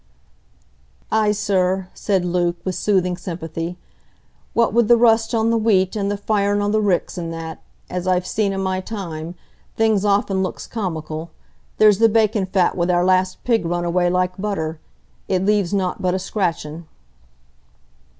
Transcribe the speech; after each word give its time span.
"Ay, 1.11 1.31
sir," 1.31 1.87
said 1.93 2.25
Luke, 2.25 2.55
with 2.63 2.73
soothing 2.73 3.15
sympathy, 3.15 3.77
"what 4.55 4.73
wi' 4.73 4.81
the 4.81 4.97
rust 4.97 5.35
on 5.35 5.51
the 5.51 5.59
wheat, 5.59 5.95
an' 5.95 6.07
the 6.07 6.17
firin' 6.17 6.59
o' 6.59 6.69
the 6.71 6.81
ricks 6.81 7.19
an' 7.19 7.29
that, 7.29 7.61
as 7.87 8.07
I've 8.07 8.25
seen 8.25 8.51
i' 8.51 8.57
my 8.57 8.79
time,—things 8.81 10.03
often 10.03 10.41
looks 10.41 10.65
comical; 10.65 11.29
there's 11.77 11.99
the 11.99 12.09
bacon 12.09 12.47
fat 12.47 12.75
wi' 12.75 12.87
our 12.87 13.05
last 13.05 13.43
pig 13.43 13.63
run 13.63 13.85
away 13.85 14.09
like 14.09 14.37
butter,—it 14.41 15.45
leaves 15.45 15.71
nought 15.71 16.01
but 16.01 16.15
a 16.15 16.17
scratchin'." 16.17 16.87